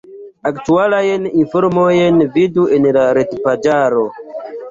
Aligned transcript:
Aktualajn 0.51 1.27
informojn 1.41 2.17
vidu 2.37 2.65
en 2.79 2.89
la 2.97 3.05
retpaĝaro. 3.19 4.09